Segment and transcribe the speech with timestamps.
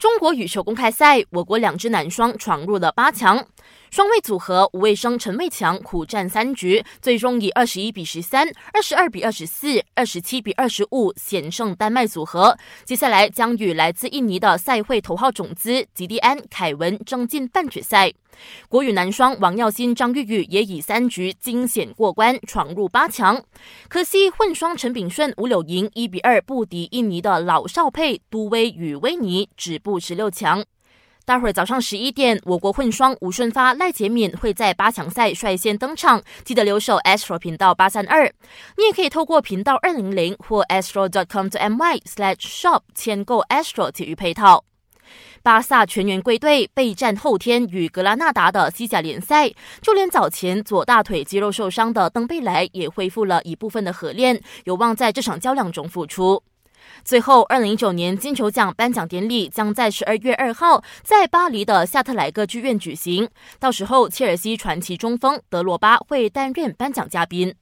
[0.00, 3.46] 中国羽球公开赛，我国两支男双闯入了八强。
[3.90, 12.56] 双卫组合吴卫生、陈卫强苦战三局，最终以二十一比十三、二十二比二十四、二十七比二十五险胜丹麦组合。
[12.84, 18.12] 接下来将与来自印尼的赛会头号种子吉蒂安·凯文争进半决赛。
[18.68, 23.42] 国羽男双王耀新、张玉宇也以三局惊险过关，闯入八强。
[23.88, 30.64] 可惜混双陈炳顺、吴柳莹一比二不敌印尼的老少配都威与威尼，止步十六强。
[31.30, 38.24] 待会儿早上十一点，我国混双吴顺发、赖洁敏会在八强赛率先登场，记得留守 Astro 频道八三二。
[38.76, 44.64] 你也可以透过频道二零零或 astro.com.my/shop 签购 Astro 体育配套。
[45.44, 56.42] 巴萨全员归队备战后天与格拉纳达的西甲联赛，就连早前左大腿肌肉受伤的登贝莱也恢复了一部分的合练，有望在这场较量中复出。
[57.04, 63.28] 最后，二零一九年金球奖颁奖典礼将在十二月二号在巴黎的夏特莱克剧院举行，
[63.58, 67.54] 到时候切尔西传奇中锋德罗巴会担任颁奖嘉宾。